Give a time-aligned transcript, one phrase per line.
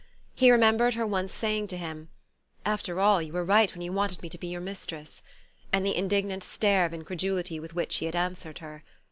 [0.33, 2.09] He remembered her once saying to him:
[2.65, 5.21] "After all, you were right when you wanted me to be your mistress,"
[5.71, 8.83] and the indignant stare of incredulity with which he had answered her.